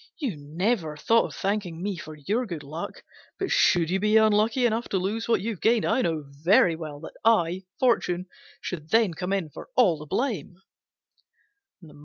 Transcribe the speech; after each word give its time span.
You 0.17 0.35
never 0.35 0.97
thought 0.97 1.25
of 1.25 1.35
thanking 1.35 1.79
me 1.83 1.95
for 1.95 2.15
your 2.15 2.47
good 2.47 2.63
luck; 2.63 3.03
but 3.37 3.51
should 3.51 3.91
you 3.91 3.99
be 3.99 4.17
unlucky 4.17 4.65
enough 4.65 4.89
to 4.89 4.97
lose 4.97 5.27
what 5.27 5.41
you 5.41 5.51
have 5.51 5.61
gained 5.61 5.85
I 5.85 6.01
know 6.01 6.23
very 6.25 6.75
well 6.75 6.99
that 7.01 7.13
I, 7.23 7.65
Fortune, 7.79 8.25
should 8.61 8.89
then 8.89 9.13
come 9.13 9.31
in 9.31 9.51
for 9.51 9.69
all 9.75 9.99
the 9.99 10.07
blame." 10.07 10.55